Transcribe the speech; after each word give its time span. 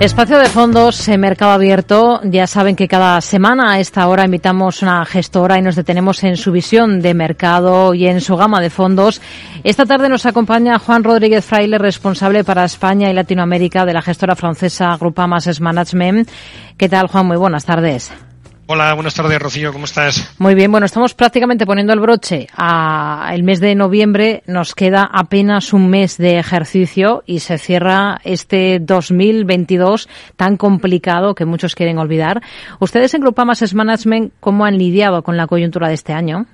Espacio 0.00 0.38
de 0.38 0.48
fondos 0.48 1.06
en 1.08 1.20
Mercado 1.20 1.52
Abierto. 1.52 2.22
Ya 2.24 2.46
saben 2.46 2.74
que 2.74 2.88
cada 2.88 3.20
semana 3.20 3.72
a 3.72 3.80
esta 3.80 4.08
hora 4.08 4.24
invitamos 4.24 4.80
una 4.80 5.04
gestora 5.04 5.58
y 5.58 5.62
nos 5.62 5.76
detenemos 5.76 6.24
en 6.24 6.38
su 6.38 6.52
visión 6.52 7.02
de 7.02 7.12
mercado 7.12 7.92
y 7.92 8.06
en 8.06 8.22
su 8.22 8.34
gama 8.34 8.62
de 8.62 8.70
fondos. 8.70 9.20
Esta 9.62 9.84
tarde 9.84 10.08
nos 10.08 10.24
acompaña 10.24 10.78
Juan 10.78 11.04
Rodríguez 11.04 11.44
Fraile, 11.44 11.76
responsable 11.76 12.44
para 12.44 12.64
España 12.64 13.10
y 13.10 13.12
Latinoamérica 13.12 13.84
de 13.84 13.92
la 13.92 14.00
gestora 14.00 14.34
francesa 14.36 14.96
Grupama 14.98 15.36
Asset 15.36 15.60
Management. 15.60 16.30
¿Qué 16.78 16.88
tal, 16.88 17.08
Juan? 17.08 17.26
Muy 17.26 17.36
buenas 17.36 17.66
tardes. 17.66 18.10
Hola, 18.72 18.94
buenas 18.94 19.14
tardes, 19.14 19.36
Rocío, 19.42 19.72
¿cómo 19.72 19.84
estás? 19.84 20.32
Muy 20.38 20.54
bien, 20.54 20.70
bueno, 20.70 20.86
estamos 20.86 21.12
prácticamente 21.12 21.66
poniendo 21.66 21.92
el 21.92 21.98
broche 21.98 22.46
a 22.56 23.32
el 23.34 23.42
mes 23.42 23.58
de 23.58 23.74
noviembre. 23.74 24.44
Nos 24.46 24.76
queda 24.76 25.10
apenas 25.12 25.72
un 25.72 25.90
mes 25.90 26.18
de 26.18 26.38
ejercicio 26.38 27.24
y 27.26 27.40
se 27.40 27.58
cierra 27.58 28.20
este 28.22 28.78
2022 28.78 30.08
tan 30.36 30.56
complicado 30.56 31.34
que 31.34 31.46
muchos 31.46 31.74
quieren 31.74 31.98
olvidar. 31.98 32.42
Ustedes 32.78 33.12
en 33.14 33.22
Grupamas 33.22 33.74
Management, 33.74 34.34
¿cómo 34.38 34.64
han 34.64 34.78
lidiado 34.78 35.24
con 35.24 35.36
la 35.36 35.48
coyuntura 35.48 35.88
de 35.88 35.94
este 35.94 36.12
año? 36.12 36.46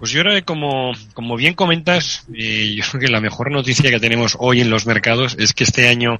Pues 0.00 0.12
yo 0.12 0.22
creo 0.22 0.34
que 0.34 0.44
como, 0.44 0.94
como 1.12 1.36
bien 1.36 1.52
comentas, 1.52 2.24
eh, 2.34 2.74
yo 2.74 2.82
creo 2.88 3.02
que 3.02 3.08
la 3.08 3.20
mejor 3.20 3.50
noticia 3.50 3.90
que 3.90 4.00
tenemos 4.00 4.34
hoy 4.40 4.62
en 4.62 4.70
los 4.70 4.86
mercados 4.86 5.36
es 5.38 5.52
que 5.52 5.64
este 5.64 5.88
año 5.88 6.18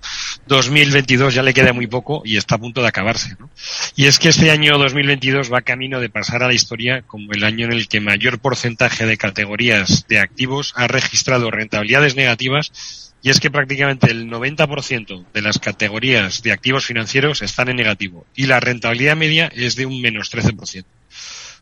2022 0.48 1.32
ya 1.32 1.42
le 1.42 1.54
queda 1.54 1.72
muy 1.72 1.86
poco 1.86 2.20
y 2.22 2.36
está 2.36 2.56
a 2.56 2.58
punto 2.58 2.82
de 2.82 2.88
acabarse. 2.88 3.36
¿no? 3.40 3.48
Y 3.96 4.04
es 4.04 4.18
que 4.18 4.28
este 4.28 4.50
año 4.50 4.76
2022 4.76 5.50
va 5.50 5.62
camino 5.62 5.98
de 5.98 6.10
pasar 6.10 6.42
a 6.42 6.48
la 6.48 6.52
historia 6.52 7.00
como 7.06 7.32
el 7.32 7.42
año 7.42 7.64
en 7.64 7.72
el 7.72 7.88
que 7.88 8.00
mayor 8.02 8.38
porcentaje 8.38 9.06
de 9.06 9.16
categorías 9.16 10.04
de 10.08 10.18
activos 10.18 10.74
ha 10.76 10.86
registrado 10.86 11.50
rentabilidades 11.50 12.16
negativas 12.16 13.14
y 13.22 13.30
es 13.30 13.40
que 13.40 13.50
prácticamente 13.50 14.10
el 14.10 14.28
90% 14.28 15.24
de 15.32 15.40
las 15.40 15.58
categorías 15.58 16.42
de 16.42 16.52
activos 16.52 16.84
financieros 16.84 17.40
están 17.40 17.70
en 17.70 17.76
negativo 17.76 18.26
y 18.36 18.44
la 18.44 18.60
rentabilidad 18.60 19.16
media 19.16 19.50
es 19.54 19.74
de 19.74 19.86
un 19.86 20.02
menos 20.02 20.30
13% 20.30 20.84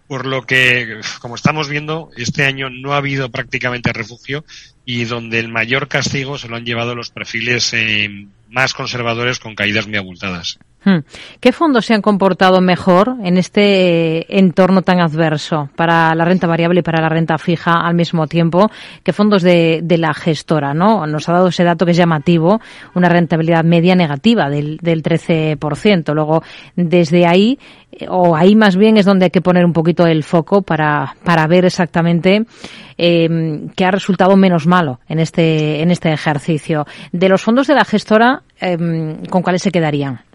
por 0.09 0.27
lo 0.27 0.43
que, 0.43 1.01
como 1.21 1.35
estamos 1.35 1.69
viendo, 1.69 2.11
este 2.17 2.45
año 2.45 2.71
no 2.71 2.95
ha 2.95 2.97
habido 2.97 3.31
prácticamente 3.31 3.93
refugio 3.93 4.45
y 4.85 5.05
donde 5.05 5.39
el 5.39 5.49
mayor 5.49 5.87
castigo 5.87 6.39
se 6.39 6.49
lo 6.49 6.57
han 6.57 6.65
llevado 6.65 6.95
los 6.95 7.11
perfiles 7.11 7.73
eh, 7.75 8.27
más 8.49 8.73
conservadores 8.73 9.39
con 9.39 9.55
caídas 9.55 9.87
muy 9.87 9.99
abultadas. 9.99 10.59
Hmm. 10.85 11.01
¿Qué 11.41 11.53
fondos 11.53 11.87
se 11.87 11.95
han 11.95 12.03
comportado 12.03 12.61
mejor 12.61 13.17
en 13.25 13.37
este 13.37 14.39
entorno 14.39 14.83
tan 14.83 15.01
adverso 15.01 15.69
para 15.75 16.15
la 16.15 16.25
renta 16.25 16.47
variable 16.47 16.81
y 16.81 16.83
para 16.83 17.03
la 17.03 17.09
renta 17.09 17.37
fija 17.37 17.81
al 17.81 17.95
mismo 17.95 18.29
tiempo? 18.29 18.71
¿Qué 19.03 19.13
fondos 19.13 19.43
de, 19.43 19.83
la 19.99 20.15
gestora? 20.15 20.75
¿no? 20.75 21.07
Nos 21.07 21.29
ha 21.29 21.33
dado 21.33 21.49
ese 21.49 21.65
dato 21.65 21.85
que 21.85 21.91
es 21.91 21.97
llamativo, 21.97 22.61
una 22.95 23.09
rentabilidad 23.09 23.65
media 23.65 23.97
negativa 23.97 24.49
del, 24.49 24.79
del 24.79 25.03
13%. 25.03 26.15
Luego, 26.15 26.43
desde 26.77 27.27
ahí, 27.27 27.59
o 28.09 28.37
ahí 28.37 28.55
más 28.55 28.77
bien 28.77 28.97
es 28.97 29.07
donde 29.07 29.27
hay 29.27 29.31
que 29.31 29.41
poner 29.41 29.65
un 29.65 29.73
poquito 29.73 30.07
el 30.07 30.23
foco 30.23 30.63
para, 30.63 31.17
para 31.25 31.47
ver 31.47 31.65
exactamente 31.65 32.45
eh, 32.97 33.67
qué 33.77 33.85
ha 33.85 33.91
resultado 33.91 34.37
menos 34.37 34.67
malo 34.67 35.01
en 35.09 35.19
este, 35.19 35.83
en 35.83 35.91
este 35.91 36.13
ejercicio. 36.13 36.87
De 37.13 37.29
los 37.29 37.43
fondos 37.43 37.67
de 37.67 37.75
la 37.75 37.85
gestora, 37.85 38.43
em, 38.61 39.25
¿con 39.27 39.43
cuáles 39.43 39.63
se 39.63 39.71
quedarían? 39.71 40.28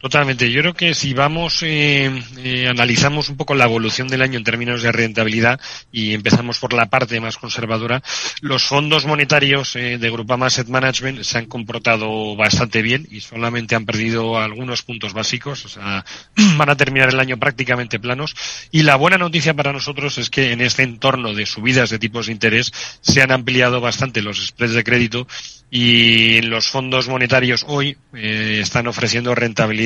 Totalmente. 0.00 0.50
Yo 0.52 0.60
creo 0.60 0.74
que 0.74 0.94
si 0.94 1.12
vamos, 1.12 1.60
eh, 1.64 2.22
eh, 2.38 2.68
analizamos 2.68 3.28
un 3.30 3.36
poco 3.36 3.54
la 3.54 3.64
evolución 3.64 4.06
del 4.06 4.22
año 4.22 4.38
en 4.38 4.44
términos 4.44 4.80
de 4.82 4.92
rentabilidad 4.92 5.60
y 5.90 6.14
empezamos 6.14 6.60
por 6.60 6.72
la 6.72 6.86
parte 6.86 7.20
más 7.20 7.36
conservadora, 7.36 8.00
los 8.40 8.62
fondos 8.62 9.06
monetarios 9.06 9.74
eh, 9.74 9.98
de 9.98 10.10
Grupama 10.10 10.46
Asset 10.46 10.68
Management 10.68 11.24
se 11.24 11.38
han 11.38 11.46
comportado 11.46 12.36
bastante 12.36 12.80
bien 12.80 13.08
y 13.10 13.20
solamente 13.20 13.74
han 13.74 13.86
perdido 13.86 14.38
algunos 14.38 14.82
puntos 14.82 15.14
básicos, 15.14 15.64
o 15.64 15.68
sea, 15.68 16.04
van 16.56 16.70
a 16.70 16.76
terminar 16.76 17.08
el 17.08 17.18
año 17.18 17.36
prácticamente 17.36 17.98
planos. 17.98 18.36
Y 18.70 18.82
la 18.84 18.94
buena 18.94 19.18
noticia 19.18 19.54
para 19.54 19.72
nosotros 19.72 20.16
es 20.18 20.30
que 20.30 20.52
en 20.52 20.60
este 20.60 20.84
entorno 20.84 21.34
de 21.34 21.44
subidas 21.44 21.90
de 21.90 21.98
tipos 21.98 22.26
de 22.26 22.32
interés 22.32 22.72
se 23.00 23.20
han 23.20 23.32
ampliado 23.32 23.80
bastante 23.80 24.22
los 24.22 24.46
spreads 24.46 24.74
de 24.74 24.84
crédito 24.84 25.26
y 25.70 26.40
los 26.42 26.68
fondos 26.68 27.08
monetarios 27.08 27.64
hoy 27.68 27.96
eh, 28.14 28.60
están 28.62 28.86
ofreciendo 28.86 29.34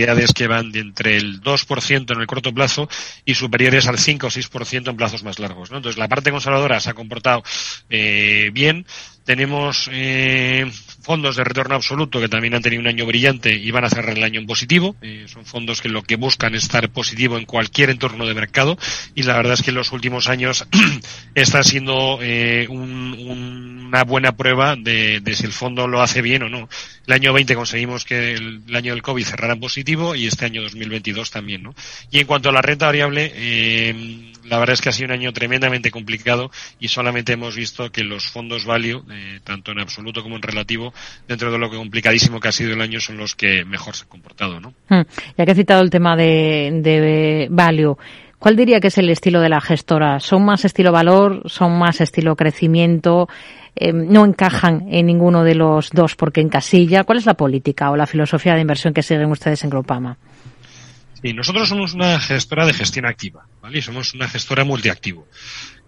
rentabilidades 0.03 0.33
que 0.33 0.47
van 0.47 0.73
de 0.73 0.81
entre 0.81 1.17
el 1.17 1.41
2% 1.41 2.13
en 2.13 2.21
el 2.21 2.27
corto 2.27 2.53
plazo 2.53 2.89
y 3.25 3.35
superiores 3.35 3.87
al 3.87 3.99
5 3.99 4.27
o 4.27 4.31
6% 4.31 4.91
en 4.91 4.97
plazos 4.97 5.23
más 5.23 5.39
largos. 5.39 5.71
Entonces, 5.71 5.99
la 5.99 6.09
parte 6.09 6.31
conservadora 6.31 6.81
se 6.81 6.91
ha 6.91 6.95
comportado 6.95 7.43
eh, 7.89 8.51
bien, 8.53 8.87
tenemos 9.25 9.89
eh, 9.93 10.71
fondos 11.03 11.37
de 11.37 11.45
retorno 11.45 11.75
absoluto 11.75 12.21
que 12.21 12.29
también 12.29 12.55
han 12.55 12.63
tenido 12.63 12.81
un 12.81 12.87
año 12.87 13.07
brillante 13.07 13.55
y 13.55 13.71
van 13.71 13.85
a 13.85 13.91
cerrar 13.91 14.17
el 14.17 14.25
año 14.25 14.41
en 14.41 14.47
positivo. 14.47 14.97
Eh, 15.03 15.27
son 15.29 15.45
fondos 15.45 15.81
que 15.81 15.89
lo 15.89 16.03
que 16.03 16.17
buscan 16.17 16.55
es 16.55 16.65
estar 16.65 16.89
positivo 16.91 17.39
en 17.39 17.45
cualquier 17.45 17.91
entorno 17.91 18.27
de 18.27 18.35
mercado 18.35 18.79
y 19.15 19.23
la 19.23 19.37
verdad 19.37 19.55
es 19.55 19.63
que 19.63 19.71
en 19.71 19.77
los 19.77 19.93
últimos 19.93 20.29
años 20.29 20.67
está 21.35 21.63
siendo 21.63 22.19
eh, 22.21 22.67
una 22.69 24.05
buena 24.05 24.37
prueba 24.37 24.77
de, 24.77 25.21
de, 25.21 25.35
si 25.35 25.45
el 25.45 25.53
fondo 25.53 25.87
lo 25.87 26.03
hace 26.03 26.23
bien 26.23 26.45
o 26.45 26.49
no. 26.49 26.69
El 27.07 27.15
año 27.15 27.33
20 27.33 27.55
conseguimos 27.55 28.05
que 28.05 28.35
el, 28.35 28.63
el, 28.67 28.77
año 28.77 28.93
del 28.93 29.03
COVID 29.03 29.25
cerrara 29.25 29.55
en 29.55 29.61
positivo 29.61 30.15
y 30.15 30.27
este 30.27 30.47
año 30.47 30.63
2022 30.63 31.31
también. 31.31 31.63
¿no? 31.63 31.75
Y 32.11 32.21
en 32.21 32.27
cuanto 32.27 32.49
a 32.49 32.53
la 32.53 32.63
renta 32.63 32.87
variable, 32.87 33.33
eh, 33.35 34.33
la 34.45 34.59
verdad 34.59 34.75
es 34.75 34.81
que 34.81 34.89
ha 34.89 34.93
sido 34.93 35.07
un 35.07 35.13
año 35.13 35.33
tremendamente 35.33 35.91
complicado 35.91 36.51
y 36.79 36.89
solamente 36.89 37.33
hemos 37.33 37.57
visto 37.57 37.91
que 37.93 38.03
los 38.03 38.27
fondos 38.27 38.65
value, 38.65 39.05
eh, 39.13 39.41
tanto 39.45 39.73
en 39.73 39.81
absoluto 39.81 40.23
como 40.23 40.37
en 40.37 40.43
relativo, 40.43 40.93
dentro 41.29 41.53
de 41.53 41.59
lo 41.59 41.71
que 41.71 41.77
complicadísimo 41.77 42.41
que 42.41 42.49
ha 42.49 42.53
sido 42.53 42.73
el 42.73 42.81
año, 42.81 43.01
son 43.01 43.17
los 43.17 43.35
que 43.35 43.65
mejor 43.65 43.95
se 43.95 44.05
han 44.05 44.09
comportado. 44.09 44.61
¿no? 44.61 44.75
Hmm. 44.89 45.03
Ya 45.37 45.45
que 45.45 45.53
he 45.53 45.55
citado 45.55 45.83
el 45.83 45.91
tema 45.91 46.17
de, 46.17 46.81
de 46.83 47.49
value, 47.51 47.97
¿Cuál 48.43 48.57
diría 48.57 48.81
que 48.81 48.89
es 48.89 48.99
el 48.99 49.09
estilo 49.09 49.41
de 49.41 49.49
la 49.49 49.61
gestora? 49.61 50.19
¿Son 50.19 50.45
más 50.45 50.65
estilo 50.65 50.91
valor? 50.91 51.43
¿Son 51.47 51.79
más 51.79 52.01
estilo 52.01 52.35
crecimiento? 52.35 53.29
Eh, 53.77 53.93
¿No 53.93 54.25
encajan 54.27 54.89
en 54.91 55.07
ninguno 55.07 55.45
de 55.45 55.55
los 55.55 55.91
dos 55.91 56.17
porque 56.17 56.41
encasilla? 56.41 57.05
¿Cuál 57.05 57.19
es 57.19 57.27
la 57.27 57.35
política 57.35 57.93
o 57.93 57.97
la 57.97 58.09
filosofía 58.09 58.55
de 58.55 58.63
inversión 58.63 58.93
que 58.93 59.05
siguen 59.05 59.31
ustedes 59.31 59.63
en 59.63 59.71
Grupama? 59.71 60.17
Y 61.23 61.35
nosotros 61.35 61.69
somos 61.69 61.95
una 61.95 62.19
gestora 62.19 62.67
de 62.67 62.73
gestión 62.73 63.07
activa, 63.07 63.47
¿vale? 63.63 63.79
Y 63.79 63.83
somos 63.83 64.13
una 64.13 64.27
gestora 64.29 64.65
multiactivo. 64.65 65.29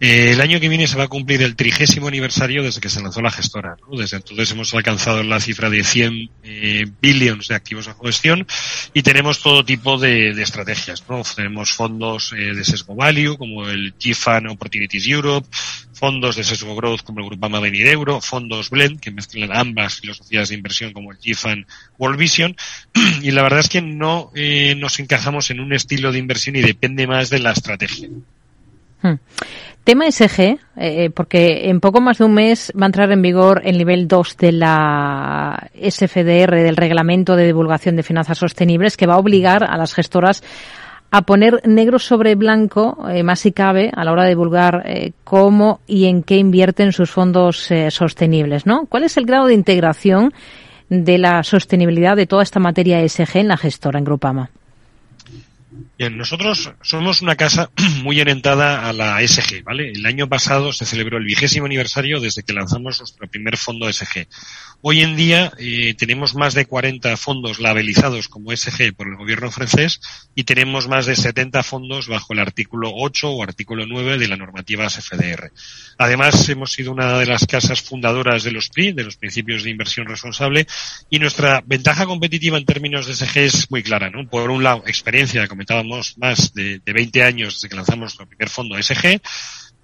Eh, 0.01 0.33
el 0.33 0.41
año 0.41 0.59
que 0.59 0.69
viene 0.69 0.89
se 0.89 0.97
va 0.97 1.05
a 1.05 1.09
cumplir 1.09 1.41
el 1.43 1.55
trigésimo 1.55 2.09
aniversario 2.09 2.63
desde 2.63 2.81
que 2.81 2.91
se 2.91 3.01
lanzó 3.01 3.23
la 3.23 3.31
gestora. 3.31 3.77
¿no? 3.81 3.97
Desde 3.97 4.17
entonces 4.17 4.51
hemos 4.51 4.75
alcanzado 4.75 5.23
la 5.23 5.41
cifra 5.41 5.71
de 5.71 5.85
100 5.85 6.31
eh, 6.43 6.87
billions 7.01 7.49
de 7.49 7.55
activos 7.55 7.89
a 7.89 7.97
gestión 8.03 8.47
y 8.93 9.03
tenemos 9.03 9.41
todo 9.41 9.65
tipo 9.65 9.97
de, 9.99 10.31
estrategias. 10.43 11.05
¿no? 11.09 11.23
Tenemos 11.37 11.73
fondos 11.73 12.33
eh, 12.33 12.55
de 12.55 12.65
sesgo 12.65 12.97
value 12.97 13.39
como 13.39 13.69
el 13.69 13.95
GFAN 13.99 14.49
Opportunities 14.49 15.07
Europe, 15.07 15.49
fondos 15.93 16.37
de 16.37 16.45
sesgo 16.45 16.75
growth 16.75 17.03
como 17.03 17.21
el 17.21 17.27
Grupama 17.27 17.61
Venir 17.61 17.87
Euro, 17.87 18.21
fondos 18.21 18.71
blend 18.71 19.01
que 19.01 19.13
mezclan 19.13 19.57
ambas 19.57 20.01
filosofías 20.01 20.49
de 20.49 20.57
inversión 20.57 20.93
como 20.93 21.13
el 21.13 21.19
GFAN 21.19 21.67
World 21.99 22.19
Vision 22.19 22.57
y 23.23 23.31
la 23.31 23.43
verdad 23.43 23.61
es 23.61 23.69
que 23.69 23.81
no 23.81 24.33
eh, 24.35 24.75
nos 24.75 24.99
encajamos 24.99 25.51
en 25.51 25.61
un 25.61 25.73
estilo 25.73 26.11
de 26.11 26.19
inversión 26.19 26.57
y 26.57 26.63
depende 26.63 27.07
más 27.07 27.31
de 27.31 27.39
la 27.39 27.53
estrategia. 27.53 28.09
Hmm. 29.05 29.19
Tema 29.85 30.11
SG, 30.11 30.59
eh, 30.79 31.11
porque 31.11 31.69
en 31.69 31.81
poco 31.81 32.01
más 32.01 32.17
de 32.17 32.25
un 32.25 32.33
mes 32.33 32.73
va 32.75 32.85
a 32.85 32.87
entrar 32.87 33.13
en 33.13 33.21
vigor 33.21 33.61
el 33.65 33.77
nivel 33.77 34.09
2 34.09 34.37
de 34.39 34.53
la 34.53 35.69
SFDR, 35.75 36.57
del 36.57 36.77
Reglamento 36.77 37.37
de 37.37 37.45
Divulgación 37.45 37.95
de 37.95 38.03
Finanzas 38.03 38.39
Sostenibles, 38.39 38.97
que 38.97 39.07
va 39.07 39.15
a 39.15 39.19
obligar 39.19 39.63
a 39.63 39.77
las 39.77 39.93
gestoras 39.93 40.43
a 41.11 41.23
poner 41.23 41.61
negro 41.69 41.99
sobre 41.99 42.35
blanco, 42.35 43.07
eh, 43.11 43.23
más 43.23 43.41
si 43.41 43.53
cabe, 43.53 43.93
a 43.95 44.05
la 44.05 44.13
hora 44.13 44.23
de 44.23 44.31
divulgar 44.31 44.83
eh, 44.87 45.13
cómo 45.23 45.81
y 45.87 46.07
en 46.07 46.23
qué 46.23 46.39
invierten 46.39 46.93
sus 46.93 47.11
fondos 47.11 47.71
eh, 47.71 47.91
sostenibles, 47.91 48.65
¿no? 48.65 48.87
¿Cuál 48.87 49.05
es 49.05 49.19
el 49.19 49.27
grado 49.27 49.47
de 49.47 49.55
integración 49.55 50.33
de 50.89 51.19
la 51.19 51.43
sostenibilidad 51.43 52.17
de 52.17 52.27
toda 52.27 52.43
esta 52.43 52.59
materia 52.59 53.01
ESG 53.01 53.37
en 53.37 53.49
la 53.49 53.59
gestora, 53.59 53.99
en 53.99 54.07
Grupama? 54.07 54.51
Bien, 55.99 56.17
nosotros 56.17 56.73
somos 56.83 57.23
una 57.23 57.37
casa 57.37 57.71
muy 58.03 58.21
orientada 58.21 58.89
a 58.89 58.93
la 58.93 59.21
ESG, 59.23 59.65
¿vale? 59.65 59.91
El 59.91 60.07
año 60.07 60.29
pasado 60.29 60.73
se 60.73 60.87
celebró 60.87 61.19
el 61.19 61.25
vigésimo 61.25 61.67
aniversario 61.67 62.21
desde 62.21 62.43
que 62.43 62.53
lanzamos 62.53 63.01
nuestro 63.01 63.27
primer 63.29 63.57
fondo 63.57 63.89
ESG. 63.89 64.27
Hoy 64.83 65.03
en 65.03 65.17
día 65.17 65.53
eh, 65.59 65.95
tenemos 65.95 66.35
más 66.35 66.55
de 66.55 66.67
40 66.67 67.17
fondos 67.17 67.59
labelizados 67.59 68.29
como 68.29 68.53
ESG 68.53 68.95
por 68.95 69.09
el 69.09 69.17
gobierno 69.17 69.51
francés 69.51 70.01
y 70.35 70.45
tenemos 70.45 70.89
más 70.89 71.07
de 71.07 71.17
70 71.17 71.63
fondos 71.63 72.07
bajo 72.07 72.33
el 72.35 72.41
artículo 72.41 72.93
8 72.95 73.31
o 73.31 73.43
artículo 73.43 73.87
9 73.87 74.19
de 74.19 74.29
la 74.29 74.37
normativa 74.37 74.89
SFDR. 74.89 75.53
Además, 75.99 76.49
hemos 76.49 76.73
sido 76.73 76.93
una 76.93 77.19
de 77.19 77.27
las 77.27 77.47
casas 77.47 77.81
fundadoras 77.81 78.43
de 78.43 78.53
los 78.53 78.69
PRI, 78.69 78.93
de 78.93 79.05
los 79.05 79.17
principios 79.17 79.63
de 79.65 79.71
inversión 79.71 80.07
responsable, 80.07 80.67
y 81.09 81.19
nuestra 81.19 81.63
ventaja 81.65 82.07
competitiva 82.07 82.59
en 82.59 82.65
términos 82.65 83.07
de 83.07 83.13
ESG 83.13 83.39
es 83.39 83.71
muy 83.71 83.83
clara, 83.83 84.11
¿no? 84.11 84.29
Por 84.29 84.51
un 84.51 84.63
lado, 84.63 84.85
experiencia, 84.87 85.47
comentábamos, 85.65 86.19
más 86.19 86.53
de, 86.53 86.81
de 86.85 86.93
20 86.93 87.23
años 87.23 87.55
desde 87.55 87.69
que 87.69 87.77
lanzamos 87.77 88.01
nuestro 88.01 88.27
primer 88.27 88.49
fondo 88.49 88.77
ESG, 88.77 89.21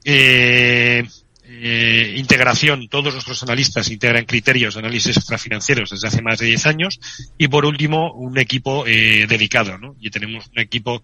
eh, 0.05 1.05
eh, 1.53 2.15
integración, 2.17 2.89
todos 2.89 3.13
nuestros 3.13 3.43
analistas 3.43 3.91
integran 3.91 4.25
criterios 4.25 4.75
de 4.75 4.81
análisis 4.81 5.17
extrafinancieros 5.17 5.91
desde 5.91 6.09
hace 6.09 6.23
más 6.23 6.39
de 6.39 6.47
10 6.47 6.67
años. 6.67 7.01
Y 7.39 7.49
por 7.49 7.65
último, 7.65 8.13
un 8.13 8.39
equipo 8.39 8.87
eh, 8.87 9.27
dedicado, 9.29 9.77
¿no? 9.79 9.97
Y 10.01 10.11
tenemos 10.11 10.47
un 10.49 10.61
equipo 10.61 11.03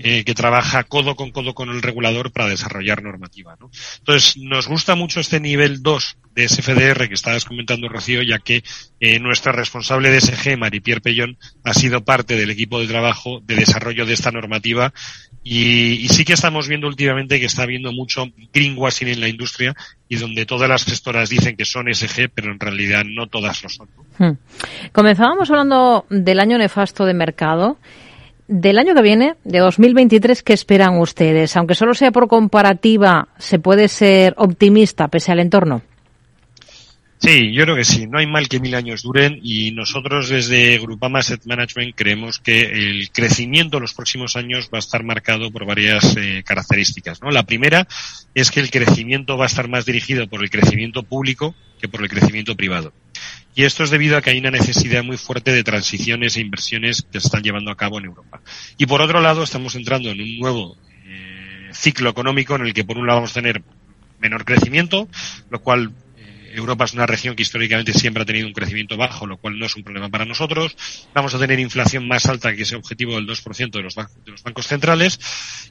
eh, 0.00 0.22
que 0.24 0.34
trabaja 0.34 0.84
codo 0.84 1.16
con 1.16 1.32
codo 1.32 1.54
con 1.54 1.70
el 1.70 1.82
regulador 1.82 2.30
para 2.30 2.48
desarrollar 2.48 3.02
normativa. 3.02 3.56
¿no? 3.58 3.68
Entonces, 3.98 4.36
nos 4.36 4.68
gusta 4.68 4.94
mucho 4.94 5.18
este 5.18 5.40
nivel 5.40 5.82
2 5.82 6.16
de 6.36 6.48
SFDR 6.48 7.08
que 7.08 7.14
estabas 7.14 7.44
comentando, 7.44 7.88
Rocío, 7.88 8.22
ya 8.22 8.38
que 8.38 8.62
eh, 9.00 9.18
nuestra 9.18 9.50
responsable 9.50 10.10
de 10.10 10.20
SG, 10.20 10.56
Marie-Pierre 10.56 11.00
Pellón, 11.00 11.36
ha 11.64 11.74
sido 11.74 12.04
parte 12.04 12.36
del 12.36 12.50
equipo 12.50 12.78
de 12.78 12.86
trabajo 12.86 13.40
de 13.44 13.56
desarrollo 13.56 14.06
de 14.06 14.14
esta 14.14 14.30
normativa 14.30 14.92
y, 15.42 16.06
sí 16.10 16.24
que 16.24 16.34
estamos 16.34 16.68
viendo 16.68 16.86
últimamente 16.86 17.40
que 17.40 17.46
está 17.46 17.62
habiendo 17.62 17.90
mucho 17.90 18.26
greenwashing 18.52 19.08
en 19.08 19.20
la 19.20 19.28
industria 19.28 19.74
y 20.08 20.16
donde 20.16 20.46
todas 20.46 20.68
las 20.68 20.84
gestoras 20.84 21.28
dicen 21.28 21.56
que 21.56 21.64
son 21.64 21.92
SG, 21.92 22.30
pero 22.32 22.52
en 22.52 22.60
realidad 22.60 23.04
no 23.04 23.26
todas 23.26 23.62
lo 23.62 23.68
son. 23.68 23.88
Hmm. 24.18 24.36
Comenzábamos 24.92 25.50
hablando 25.50 26.06
del 26.10 26.38
año 26.38 26.58
nefasto 26.58 27.04
de 27.04 27.14
mercado. 27.14 27.78
Del 28.48 28.78
año 28.78 28.94
que 28.94 29.02
viene, 29.02 29.34
de 29.44 29.58
2023, 29.58 30.42
¿qué 30.42 30.54
esperan 30.54 30.98
ustedes? 30.98 31.54
Aunque 31.58 31.74
solo 31.74 31.92
sea 31.92 32.10
por 32.10 32.28
comparativa, 32.28 33.28
¿se 33.36 33.58
puede 33.58 33.88
ser 33.88 34.32
optimista 34.38 35.08
pese 35.08 35.32
al 35.32 35.40
entorno? 35.40 35.82
Sí, 37.18 37.52
yo 37.52 37.64
creo 37.64 37.76
que 37.76 37.84
sí. 37.84 38.06
No 38.06 38.18
hay 38.18 38.26
mal 38.26 38.48
que 38.48 38.58
mil 38.58 38.74
años 38.74 39.02
duren 39.02 39.38
y 39.42 39.72
nosotros 39.72 40.30
desde 40.30 40.78
Grupama 40.78 41.18
Asset 41.18 41.44
Management 41.44 41.94
creemos 41.94 42.38
que 42.38 42.60
el 42.62 43.10
crecimiento 43.10 43.76
en 43.76 43.82
los 43.82 43.92
próximos 43.92 44.34
años 44.34 44.70
va 44.72 44.78
a 44.78 44.80
estar 44.80 45.04
marcado 45.04 45.50
por 45.50 45.66
varias 45.66 46.16
eh, 46.16 46.42
características. 46.46 47.20
La 47.30 47.42
primera 47.42 47.86
es 48.34 48.50
que 48.50 48.60
el 48.60 48.70
crecimiento 48.70 49.36
va 49.36 49.44
a 49.44 49.48
estar 49.48 49.68
más 49.68 49.84
dirigido 49.84 50.26
por 50.26 50.42
el 50.42 50.48
crecimiento 50.48 51.02
público 51.02 51.54
que 51.80 51.88
por 51.88 52.02
el 52.02 52.08
crecimiento 52.08 52.56
privado. 52.56 52.94
Y 53.54 53.64
esto 53.64 53.82
es 53.82 53.90
debido 53.90 54.16
a 54.16 54.22
que 54.22 54.30
hay 54.30 54.38
una 54.38 54.50
necesidad 54.50 55.02
muy 55.02 55.16
fuerte 55.16 55.52
de 55.52 55.64
transiciones 55.64 56.36
e 56.36 56.40
inversiones 56.40 57.02
que 57.02 57.20
se 57.20 57.26
están 57.26 57.42
llevando 57.42 57.70
a 57.70 57.76
cabo 57.76 57.98
en 57.98 58.06
Europa. 58.06 58.40
Y 58.76 58.86
por 58.86 59.02
otro 59.02 59.20
lado, 59.20 59.42
estamos 59.42 59.74
entrando 59.74 60.10
en 60.10 60.20
un 60.20 60.38
nuevo 60.38 60.76
eh, 61.04 61.68
ciclo 61.72 62.10
económico 62.10 62.54
en 62.54 62.62
el 62.62 62.74
que 62.74 62.84
por 62.84 62.98
un 62.98 63.06
lado 63.06 63.18
vamos 63.18 63.32
a 63.32 63.40
tener 63.40 63.62
menor 64.20 64.44
crecimiento, 64.44 65.08
lo 65.50 65.60
cual 65.60 65.92
Europa 66.54 66.84
es 66.84 66.94
una 66.94 67.06
región 67.06 67.36
que 67.36 67.42
históricamente 67.42 67.92
siempre 67.92 68.22
ha 68.22 68.26
tenido 68.26 68.46
un 68.46 68.52
crecimiento 68.52 68.96
bajo, 68.96 69.26
lo 69.26 69.36
cual 69.36 69.58
no 69.58 69.66
es 69.66 69.76
un 69.76 69.82
problema 69.82 70.08
para 70.08 70.24
nosotros. 70.24 70.76
Vamos 71.14 71.34
a 71.34 71.38
tener 71.38 71.60
inflación 71.60 72.06
más 72.06 72.26
alta 72.26 72.54
que 72.54 72.62
ese 72.62 72.76
objetivo 72.76 73.14
del 73.14 73.26
2% 73.26 73.70
de 73.70 73.82
los, 73.82 73.94
de 73.94 74.30
los 74.30 74.42
bancos 74.42 74.66
centrales 74.66 75.20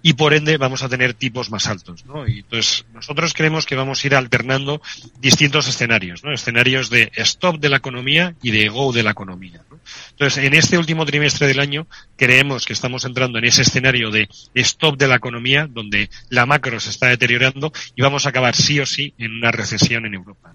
y 0.01 0.13
por 0.13 0.33
ende 0.33 0.57
vamos 0.57 0.83
a 0.83 0.89
tener 0.89 1.13
tipos 1.13 1.49
más 1.49 1.67
altos. 1.67 2.05
¿no? 2.05 2.27
Y 2.27 2.39
entonces 2.39 2.85
nosotros 2.93 3.33
creemos 3.33 3.65
que 3.65 3.75
vamos 3.75 4.03
a 4.03 4.07
ir 4.07 4.15
alternando 4.15 4.81
distintos 5.19 5.67
escenarios, 5.67 6.23
¿no? 6.23 6.33
escenarios 6.33 6.89
de 6.89 7.11
stop 7.15 7.59
de 7.59 7.69
la 7.69 7.77
economía 7.77 8.35
y 8.41 8.51
de 8.51 8.69
go 8.69 8.91
de 8.93 9.03
la 9.03 9.11
economía. 9.11 9.61
¿no? 9.69 9.77
Entonces, 10.11 10.43
en 10.43 10.53
este 10.53 10.77
último 10.77 11.05
trimestre 11.05 11.47
del 11.47 11.59
año 11.59 11.87
creemos 12.15 12.65
que 12.65 12.73
estamos 12.73 13.05
entrando 13.05 13.37
en 13.37 13.45
ese 13.45 13.61
escenario 13.61 14.11
de 14.11 14.27
stop 14.53 14.97
de 14.97 15.07
la 15.07 15.15
economía, 15.15 15.67
donde 15.69 16.09
la 16.29 16.45
macro 16.45 16.79
se 16.79 16.89
está 16.89 17.07
deteriorando 17.07 17.71
y 17.95 18.01
vamos 18.01 18.25
a 18.25 18.29
acabar 18.29 18.55
sí 18.55 18.79
o 18.79 18.85
sí 18.85 19.13
en 19.17 19.33
una 19.33 19.51
recesión 19.51 20.05
en 20.05 20.15
Europa. 20.15 20.53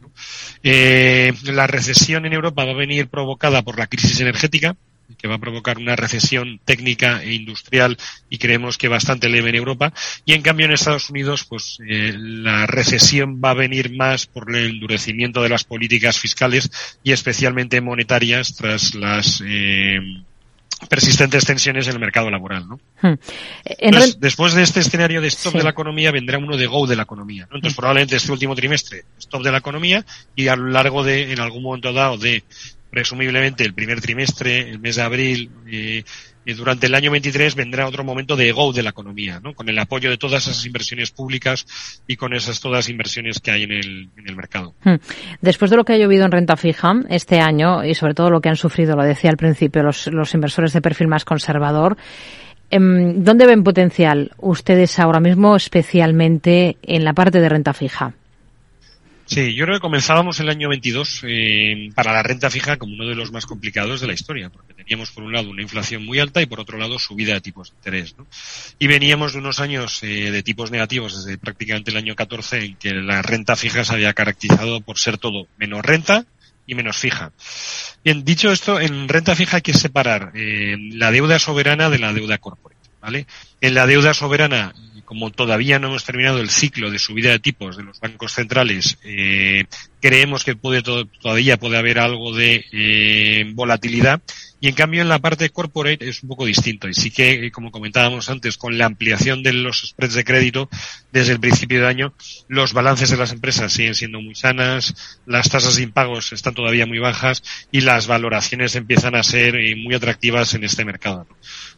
Eh, 0.62 1.32
la 1.44 1.66
recesión 1.66 2.26
en 2.26 2.32
Europa 2.32 2.64
va 2.64 2.72
a 2.72 2.74
venir 2.76 3.08
provocada 3.08 3.62
por 3.62 3.78
la 3.78 3.86
crisis 3.86 4.20
energética, 4.20 4.76
que 5.18 5.28
va 5.28 5.36
a 5.36 5.40
provocar 5.40 5.78
una 5.78 5.96
recesión 5.96 6.60
técnica 6.64 7.22
e 7.22 7.34
industrial 7.34 7.96
y 8.30 8.38
creemos 8.38 8.78
que 8.78 8.88
bastante 8.88 9.28
leve 9.28 9.50
en 9.50 9.56
Europa. 9.56 9.92
Y 10.24 10.32
en 10.32 10.42
cambio 10.42 10.66
en 10.66 10.72
Estados 10.72 11.10
Unidos, 11.10 11.44
pues 11.44 11.78
eh, 11.86 12.14
la 12.16 12.66
recesión 12.66 13.40
va 13.42 13.50
a 13.50 13.54
venir 13.54 13.94
más 13.94 14.26
por 14.26 14.54
el 14.54 14.70
endurecimiento 14.70 15.42
de 15.42 15.48
las 15.48 15.64
políticas 15.64 16.18
fiscales 16.18 16.70
y 17.02 17.12
especialmente 17.12 17.80
monetarias 17.80 18.54
tras 18.56 18.94
las 18.94 19.42
eh, 19.46 20.00
persistentes 20.88 21.44
tensiones 21.44 21.86
en 21.86 21.94
el 21.94 22.00
mercado 22.00 22.30
laboral. 22.30 22.68
¿no? 22.68 22.80
Hmm. 23.00 23.14
Entonces, 23.64 24.20
después 24.20 24.54
de 24.54 24.62
este 24.62 24.80
escenario 24.80 25.20
de 25.20 25.28
stop 25.28 25.54
de 25.54 25.62
la 25.62 25.70
economía 25.70 26.10
vendrá 26.10 26.38
uno 26.38 26.56
de 26.56 26.66
go 26.66 26.86
de 26.86 26.96
la 26.96 27.02
economía. 27.02 27.46
¿no? 27.50 27.56
Entonces, 27.56 27.76
hmm. 27.76 27.80
probablemente 27.80 28.16
este 28.16 28.32
último 28.32 28.54
trimestre, 28.54 29.04
stop 29.18 29.42
de 29.42 29.52
la 29.52 29.58
economía 29.58 30.04
y 30.34 30.48
a 30.48 30.56
lo 30.56 30.68
largo 30.68 31.04
de, 31.04 31.32
en 31.32 31.40
algún 31.40 31.62
momento 31.62 31.92
dado, 31.92 32.18
de 32.18 32.44
presumiblemente 32.92 33.64
el 33.64 33.72
primer 33.72 34.02
trimestre, 34.02 34.68
el 34.68 34.78
mes 34.78 34.96
de 34.96 35.02
abril, 35.02 35.50
eh, 35.66 36.04
durante 36.44 36.88
el 36.88 36.94
año 36.94 37.10
23 37.10 37.54
vendrá 37.54 37.88
otro 37.88 38.04
momento 38.04 38.36
de 38.36 38.52
go 38.52 38.70
de 38.70 38.82
la 38.82 38.90
economía, 38.90 39.40
¿no? 39.42 39.54
Con 39.54 39.70
el 39.70 39.78
apoyo 39.78 40.10
de 40.10 40.18
todas 40.18 40.46
esas 40.46 40.66
inversiones 40.66 41.10
públicas 41.10 41.66
y 42.06 42.16
con 42.16 42.34
esas 42.34 42.60
todas 42.60 42.90
inversiones 42.90 43.40
que 43.40 43.50
hay 43.50 43.62
en 43.62 43.72
el, 43.72 44.10
en 44.14 44.28
el 44.28 44.36
mercado. 44.36 44.74
Hmm. 44.84 44.96
Después 45.40 45.70
de 45.70 45.78
lo 45.78 45.84
que 45.84 45.94
ha 45.94 45.96
llovido 45.96 46.26
en 46.26 46.32
renta 46.32 46.58
fija 46.58 46.92
este 47.08 47.40
año 47.40 47.82
y 47.82 47.94
sobre 47.94 48.12
todo 48.12 48.28
lo 48.28 48.42
que 48.42 48.50
han 48.50 48.56
sufrido, 48.56 48.94
lo 48.94 49.04
decía 49.04 49.30
al 49.30 49.38
principio, 49.38 49.82
los, 49.82 50.08
los 50.08 50.34
inversores 50.34 50.74
de 50.74 50.82
perfil 50.82 51.08
más 51.08 51.24
conservador, 51.24 51.96
em, 52.68 53.24
¿dónde 53.24 53.46
ven 53.46 53.64
potencial 53.64 54.32
ustedes 54.36 54.98
ahora 54.98 55.20
mismo, 55.20 55.56
especialmente 55.56 56.76
en 56.82 57.04
la 57.04 57.14
parte 57.14 57.40
de 57.40 57.48
renta 57.48 57.72
fija? 57.72 58.12
Sí, 59.32 59.54
yo 59.54 59.64
creo 59.64 59.78
que 59.78 59.80
comenzábamos 59.80 60.40
el 60.40 60.50
año 60.50 60.68
22 60.68 61.22
eh, 61.26 61.88
para 61.94 62.12
la 62.12 62.22
renta 62.22 62.50
fija 62.50 62.76
como 62.76 62.92
uno 62.92 63.06
de 63.06 63.14
los 63.14 63.32
más 63.32 63.46
complicados 63.46 64.02
de 64.02 64.06
la 64.06 64.12
historia, 64.12 64.50
porque 64.50 64.74
teníamos 64.74 65.10
por 65.10 65.24
un 65.24 65.32
lado 65.32 65.48
una 65.48 65.62
inflación 65.62 66.04
muy 66.04 66.18
alta 66.18 66.42
y 66.42 66.46
por 66.46 66.60
otro 66.60 66.76
lado 66.76 66.98
subida 66.98 67.32
de 67.32 67.40
tipos 67.40 67.70
de 67.70 67.76
interés. 67.76 68.14
Y 68.78 68.88
veníamos 68.88 69.32
de 69.32 69.38
unos 69.38 69.58
años 69.58 70.02
eh, 70.02 70.30
de 70.30 70.42
tipos 70.42 70.70
negativos 70.70 71.24
desde 71.24 71.38
prácticamente 71.38 71.90
el 71.90 71.96
año 71.96 72.14
14 72.14 72.62
en 72.62 72.76
que 72.76 72.92
la 72.92 73.22
renta 73.22 73.56
fija 73.56 73.86
se 73.86 73.94
había 73.94 74.12
caracterizado 74.12 74.82
por 74.82 74.98
ser 74.98 75.16
todo 75.16 75.46
menos 75.56 75.82
renta 75.82 76.26
y 76.66 76.74
menos 76.74 76.98
fija. 76.98 77.32
Bien, 78.04 78.24
dicho 78.24 78.52
esto, 78.52 78.80
en 78.80 79.08
renta 79.08 79.34
fija 79.34 79.56
hay 79.56 79.62
que 79.62 79.72
separar 79.72 80.32
eh, 80.34 80.76
la 80.92 81.10
deuda 81.10 81.38
soberana 81.38 81.88
de 81.88 81.98
la 81.98 82.12
deuda 82.12 82.36
corporate. 82.36 82.82
¿vale? 83.00 83.26
En 83.62 83.74
la 83.74 83.86
deuda 83.86 84.12
soberana 84.12 84.74
como 85.12 85.30
todavía 85.30 85.78
no 85.78 85.88
hemos 85.88 86.04
terminado 86.04 86.38
el 86.38 86.48
ciclo 86.48 86.90
de 86.90 86.98
subida 86.98 87.32
de 87.32 87.38
tipos 87.38 87.76
de 87.76 87.82
los 87.82 88.00
bancos 88.00 88.32
centrales, 88.32 88.96
eh, 89.04 89.64
creemos 90.00 90.42
que 90.42 90.54
todavía 90.54 91.58
puede 91.58 91.76
haber 91.76 91.98
algo 91.98 92.34
de 92.34 92.64
eh, 92.72 93.44
volatilidad. 93.52 94.22
Y 94.58 94.68
en 94.68 94.74
cambio 94.74 95.02
en 95.02 95.10
la 95.10 95.18
parte 95.18 95.50
corporate 95.50 96.08
es 96.08 96.22
un 96.22 96.30
poco 96.30 96.46
distinto. 96.46 96.88
Y 96.88 96.94
sí 96.94 97.10
que, 97.10 97.50
como 97.50 97.70
comentábamos 97.70 98.30
antes, 98.30 98.56
con 98.56 98.78
la 98.78 98.86
ampliación 98.86 99.42
de 99.42 99.52
los 99.52 99.82
spreads 99.88 100.14
de 100.14 100.24
crédito 100.24 100.70
desde 101.12 101.32
el 101.32 101.40
principio 101.40 101.82
de 101.82 101.88
año, 101.88 102.14
los 102.48 102.72
balances 102.72 103.10
de 103.10 103.18
las 103.18 103.32
empresas 103.32 103.70
siguen 103.70 103.94
siendo 103.94 104.22
muy 104.22 104.34
sanas, 104.34 105.20
las 105.26 105.50
tasas 105.50 105.76
de 105.76 105.82
impagos 105.82 106.32
están 106.32 106.54
todavía 106.54 106.86
muy 106.86 107.00
bajas 107.00 107.42
y 107.70 107.82
las 107.82 108.06
valoraciones 108.06 108.76
empiezan 108.76 109.14
a 109.14 109.22
ser 109.22 109.56
eh, 109.56 109.76
muy 109.76 109.94
atractivas 109.94 110.54
en 110.54 110.64
este 110.64 110.86
mercado. 110.86 111.26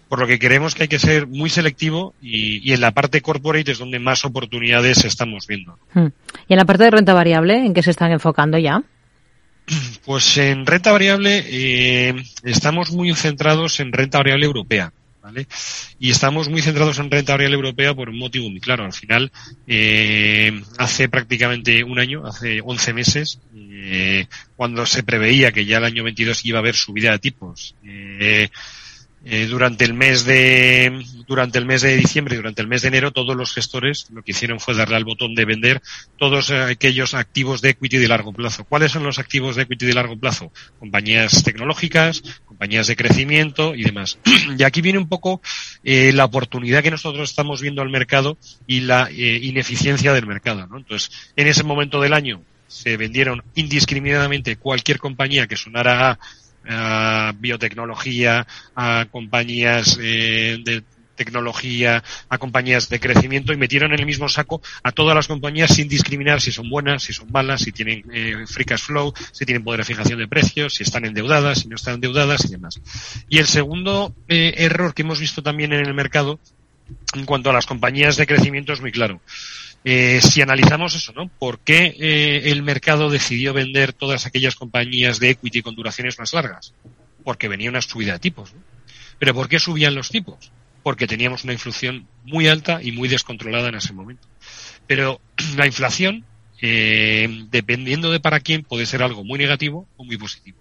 Por 0.08 0.18
lo 0.18 0.26
que 0.26 0.38
creemos 0.38 0.74
que 0.74 0.84
hay 0.84 0.88
que 0.88 0.98
ser 0.98 1.26
muy 1.26 1.50
selectivo 1.50 2.14
y, 2.20 2.72
en 2.72 2.80
la 2.80 2.92
parte 2.92 3.20
corporate 3.20 3.72
es 3.72 3.78
donde 3.78 3.98
más 3.98 4.24
oportunidades 4.24 5.04
estamos 5.04 5.46
viendo. 5.46 5.78
Hmm. 5.92 6.08
¿Y 6.48 6.52
en 6.52 6.58
la 6.58 6.64
parte 6.64 6.84
de 6.84 6.90
renta 6.90 7.14
variable, 7.14 7.64
en 7.64 7.74
qué 7.74 7.82
se 7.82 7.90
están 7.90 8.12
enfocando 8.12 8.58
ya? 8.58 8.82
Pues 10.04 10.36
en 10.36 10.66
renta 10.66 10.92
variable 10.92 11.42
eh, 11.46 12.14
estamos 12.42 12.92
muy 12.92 13.14
centrados 13.14 13.80
en 13.80 13.92
renta 13.92 14.18
variable 14.18 14.46
europea. 14.46 14.92
¿Vale? 15.22 15.46
Y 15.98 16.10
estamos 16.10 16.50
muy 16.50 16.60
centrados 16.60 16.98
en 16.98 17.10
renta 17.10 17.32
variable 17.32 17.56
europea 17.56 17.94
por 17.94 18.10
un 18.10 18.18
motivo 18.18 18.50
muy 18.50 18.60
claro. 18.60 18.84
Al 18.84 18.92
final, 18.92 19.32
eh, 19.66 20.52
hace 20.76 21.08
prácticamente 21.08 21.82
un 21.82 21.98
año, 21.98 22.26
hace 22.26 22.60
11 22.62 22.92
meses, 22.92 23.40
eh, 23.56 24.26
cuando 24.56 24.84
se 24.84 25.02
preveía 25.02 25.52
que 25.52 25.64
ya 25.64 25.78
el 25.78 25.84
año 25.84 26.04
22 26.04 26.44
iba 26.44 26.58
a 26.58 26.60
haber 26.60 26.74
subida 26.74 27.12
de 27.12 27.18
tipos, 27.20 27.74
eh, 27.84 28.50
eh, 29.24 29.46
durante 29.46 29.84
el 29.84 29.94
mes 29.94 30.24
de 30.24 31.02
durante 31.26 31.58
el 31.58 31.64
mes 31.64 31.82
de 31.82 31.96
diciembre 31.96 32.34
y 32.34 32.36
durante 32.36 32.60
el 32.60 32.68
mes 32.68 32.82
de 32.82 32.88
enero 32.88 33.10
todos 33.10 33.34
los 33.34 33.54
gestores 33.54 34.06
lo 34.12 34.22
que 34.22 34.32
hicieron 34.32 34.60
fue 34.60 34.74
darle 34.74 34.96
al 34.96 35.04
botón 35.04 35.34
de 35.34 35.44
vender 35.44 35.82
todos 36.18 36.50
aquellos 36.50 37.14
activos 37.14 37.62
de 37.62 37.70
equity 37.70 37.96
de 37.96 38.08
largo 38.08 38.32
plazo. 38.32 38.64
¿Cuáles 38.64 38.92
son 38.92 39.02
los 39.02 39.18
activos 39.18 39.56
de 39.56 39.62
equity 39.62 39.86
de 39.86 39.94
largo 39.94 40.18
plazo? 40.18 40.52
Compañías 40.78 41.42
tecnológicas, 41.42 42.22
compañías 42.44 42.86
de 42.86 42.96
crecimiento 42.96 43.74
y 43.74 43.84
demás. 43.84 44.18
y 44.58 44.62
aquí 44.62 44.80
viene 44.82 44.98
un 44.98 45.08
poco 45.08 45.40
eh, 45.82 46.12
la 46.12 46.26
oportunidad 46.26 46.82
que 46.82 46.90
nosotros 46.90 47.30
estamos 47.30 47.62
viendo 47.62 47.82
al 47.82 47.90
mercado 47.90 48.36
y 48.66 48.80
la 48.80 49.08
eh, 49.10 49.40
ineficiencia 49.42 50.12
del 50.12 50.26
mercado. 50.26 50.66
¿no? 50.66 50.78
Entonces, 50.78 51.32
en 51.36 51.46
ese 51.46 51.64
momento 51.64 52.00
del 52.00 52.12
año 52.12 52.42
se 52.66 52.96
vendieron 52.96 53.42
indiscriminadamente 53.54 54.56
cualquier 54.56 54.98
compañía 54.98 55.46
que 55.46 55.56
sonara 55.56 56.10
a 56.10 56.18
a 56.68 57.34
biotecnología, 57.38 58.46
a 58.74 59.06
compañías 59.10 59.98
eh, 60.00 60.58
de 60.64 60.82
tecnología, 61.14 62.02
a 62.28 62.38
compañías 62.38 62.88
de 62.88 63.00
crecimiento 63.00 63.52
y 63.52 63.56
metieron 63.56 63.92
en 63.92 64.00
el 64.00 64.06
mismo 64.06 64.28
saco 64.28 64.60
a 64.82 64.92
todas 64.92 65.14
las 65.14 65.28
compañías 65.28 65.74
sin 65.74 65.88
discriminar 65.88 66.40
si 66.40 66.52
son 66.52 66.68
buenas, 66.68 67.02
si 67.02 67.12
son 67.12 67.30
malas, 67.30 67.62
si 67.62 67.72
tienen 67.72 68.04
eh, 68.12 68.44
free 68.46 68.64
cash 68.64 68.82
flow, 68.82 69.12
si 69.32 69.44
tienen 69.44 69.64
poder 69.64 69.80
de 69.80 69.84
fijación 69.84 70.18
de 70.18 70.28
precios, 70.28 70.74
si 70.74 70.82
están 70.82 71.04
endeudadas, 71.04 71.60
si 71.60 71.68
no 71.68 71.76
están 71.76 71.94
endeudadas 71.94 72.44
y 72.44 72.48
demás. 72.48 72.80
Y 73.28 73.38
el 73.38 73.46
segundo 73.46 74.14
eh, 74.28 74.54
error 74.58 74.94
que 74.94 75.02
hemos 75.02 75.20
visto 75.20 75.42
también 75.42 75.72
en 75.72 75.86
el 75.86 75.94
mercado 75.94 76.38
en 77.14 77.24
cuanto 77.24 77.50
a 77.50 77.52
las 77.52 77.66
compañías 77.66 78.16
de 78.16 78.26
crecimiento 78.26 78.72
es 78.72 78.80
muy 78.80 78.92
claro. 78.92 79.20
Eh, 79.86 80.20
si 80.22 80.40
analizamos 80.40 80.94
eso, 80.94 81.12
¿no? 81.12 81.28
¿Por 81.28 81.58
qué 81.58 81.94
eh, 81.98 82.50
el 82.50 82.62
mercado 82.62 83.10
decidió 83.10 83.52
vender 83.52 83.92
todas 83.92 84.24
aquellas 84.24 84.56
compañías 84.56 85.20
de 85.20 85.30
equity 85.30 85.60
con 85.60 85.74
duraciones 85.74 86.18
más 86.18 86.32
largas? 86.32 86.72
Porque 87.22 87.48
venía 87.48 87.68
una 87.68 87.82
subida 87.82 88.14
de 88.14 88.18
tipos. 88.18 88.54
¿no? 88.54 88.60
¿Pero 89.18 89.34
por 89.34 89.48
qué 89.48 89.58
subían 89.58 89.94
los 89.94 90.08
tipos? 90.08 90.50
Porque 90.82 91.06
teníamos 91.06 91.44
una 91.44 91.52
inflación 91.52 92.06
muy 92.24 92.48
alta 92.48 92.82
y 92.82 92.92
muy 92.92 93.08
descontrolada 93.08 93.68
en 93.68 93.74
ese 93.74 93.92
momento. 93.92 94.26
Pero 94.86 95.20
la 95.56 95.66
inflación, 95.66 96.24
eh, 96.62 97.44
dependiendo 97.50 98.10
de 98.10 98.20
para 98.20 98.40
quién, 98.40 98.62
puede 98.62 98.86
ser 98.86 99.02
algo 99.02 99.22
muy 99.22 99.38
negativo 99.38 99.86
o 99.98 100.04
muy 100.04 100.16
positivo. 100.16 100.58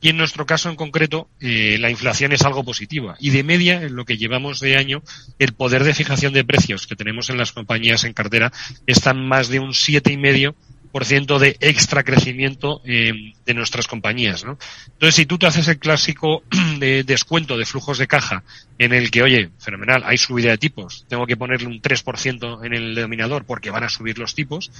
Y 0.00 0.08
en 0.08 0.16
nuestro 0.16 0.46
caso 0.46 0.70
en 0.70 0.76
concreto, 0.76 1.28
eh, 1.40 1.76
la 1.78 1.90
inflación 1.90 2.32
es 2.32 2.42
algo 2.42 2.64
positiva. 2.64 3.16
Y 3.20 3.30
de 3.30 3.44
media, 3.44 3.82
en 3.82 3.96
lo 3.96 4.04
que 4.04 4.16
llevamos 4.16 4.60
de 4.60 4.76
año, 4.76 5.02
el 5.38 5.52
poder 5.52 5.84
de 5.84 5.94
fijación 5.94 6.32
de 6.32 6.44
precios 6.44 6.86
que 6.86 6.96
tenemos 6.96 7.28
en 7.28 7.36
las 7.36 7.52
compañías 7.52 8.04
en 8.04 8.14
cartera 8.14 8.52
está 8.86 9.10
en 9.10 9.28
más 9.28 9.48
de 9.48 9.60
un 9.60 9.74
siete 9.74 10.12
y 10.12 10.16
medio 10.16 10.54
de 10.92 11.56
extra 11.60 12.02
crecimiento 12.02 12.80
eh, 12.84 13.12
de 13.46 13.54
nuestras 13.54 13.86
compañías, 13.86 14.44
¿no? 14.44 14.58
Entonces, 14.86 15.14
si 15.14 15.26
tú 15.26 15.38
te 15.38 15.46
haces 15.46 15.68
el 15.68 15.78
clásico 15.78 16.42
de 16.78 17.04
descuento 17.04 17.56
de 17.56 17.66
flujos 17.66 17.98
de 17.98 18.06
caja 18.06 18.42
en 18.78 18.92
el 18.92 19.10
que, 19.10 19.22
oye, 19.22 19.50
fenomenal, 19.58 20.02
hay 20.04 20.18
subida 20.18 20.50
de 20.50 20.58
tipos, 20.58 21.04
tengo 21.08 21.26
que 21.26 21.36
ponerle 21.36 21.68
un 21.68 21.80
3% 21.80 22.64
en 22.64 22.74
el 22.74 22.94
denominador 22.94 23.44
porque 23.44 23.70
van 23.70 23.84
a 23.84 23.88
subir 23.88 24.18
los 24.18 24.34
tipos, 24.34 24.70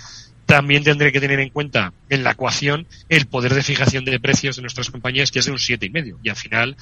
también 0.46 0.82
tendré 0.82 1.12
que 1.12 1.20
tener 1.20 1.38
en 1.38 1.50
cuenta 1.50 1.92
en 2.08 2.24
la 2.24 2.32
ecuación 2.32 2.86
el 3.08 3.26
poder 3.26 3.54
de 3.54 3.62
fijación 3.62 4.04
de 4.04 4.18
precios 4.18 4.56
de 4.56 4.62
nuestras 4.62 4.90
compañías 4.90 5.30
que 5.30 5.38
es 5.38 5.44
de 5.44 5.52
un 5.52 5.58
7,5 5.58 6.16
y 6.22 6.28
al 6.28 6.36
final 6.36 6.76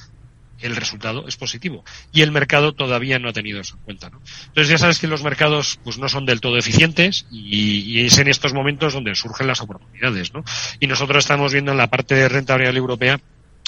el 0.61 0.75
resultado 0.75 1.27
es 1.27 1.37
positivo. 1.37 1.83
Y 2.11 2.21
el 2.21 2.31
mercado 2.31 2.73
todavía 2.73 3.19
no 3.19 3.29
ha 3.29 3.33
tenido 3.33 3.61
eso 3.61 3.75
en 3.75 3.83
cuenta. 3.83 4.09
¿no? 4.09 4.21
Entonces 4.47 4.69
ya 4.69 4.77
sabes 4.77 4.99
que 4.99 5.07
los 5.07 5.23
mercados 5.23 5.79
pues 5.83 5.97
no 5.97 6.09
son 6.09 6.25
del 6.25 6.41
todo 6.41 6.57
eficientes 6.57 7.25
y, 7.31 8.05
es 8.05 8.17
en 8.17 8.27
estos 8.27 8.53
momentos 8.53 8.93
donde 8.93 9.15
surgen 9.15 9.47
las 9.47 9.61
oportunidades. 9.61 10.33
¿no? 10.33 10.43
Y 10.79 10.87
nosotros 10.87 11.23
estamos 11.23 11.53
viendo 11.53 11.71
en 11.71 11.77
la 11.77 11.87
parte 11.87 12.15
de 12.15 12.29
renta 12.29 12.53
variable 12.53 12.79
europea 12.79 13.19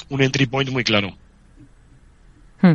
un 0.08 0.22
entry 0.22 0.46
point 0.46 0.70
muy 0.70 0.84
claro. 0.84 1.16
Hmm. 2.60 2.74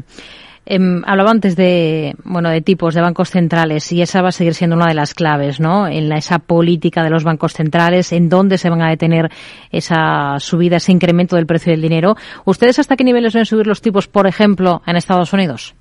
Eh, 0.69 0.79
hablaba 1.05 1.31
antes 1.31 1.55
de, 1.55 2.13
bueno, 2.25 2.49
de 2.49 2.61
tipos 2.61 2.93
de 2.93 2.99
bancos 2.99 3.29
centrales 3.29 3.89
y 3.93 4.01
esa 4.01 4.21
va 4.21 4.29
a 4.29 4.31
seguir 4.33 4.53
siendo 4.53 4.75
una 4.75 4.87
de 4.87 4.95
las 4.95 5.13
claves, 5.13 5.61
¿no? 5.61 5.87
En 5.87 6.09
la, 6.09 6.17
esa 6.17 6.39
política 6.39 7.03
de 7.03 7.09
los 7.09 7.23
bancos 7.23 7.53
centrales, 7.53 8.11
en 8.11 8.27
dónde 8.27 8.57
se 8.57 8.69
van 8.69 8.81
a 8.81 8.89
detener 8.89 9.31
esa 9.71 10.35
subida, 10.39 10.77
ese 10.77 10.91
incremento 10.91 11.37
del 11.37 11.45
precio 11.45 11.71
del 11.71 11.81
dinero. 11.81 12.17
¿Ustedes 12.43 12.79
hasta 12.79 12.97
qué 12.97 13.05
niveles 13.05 13.33
ven 13.33 13.45
subir 13.45 13.65
los 13.65 13.81
tipos, 13.81 14.09
por 14.09 14.27
ejemplo, 14.27 14.81
en 14.85 14.97
Estados 14.97 15.31
Unidos? 15.31 15.73